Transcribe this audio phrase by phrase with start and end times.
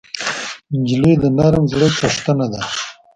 [0.79, 2.61] نجلۍ د نرم زړه څښتنه ده.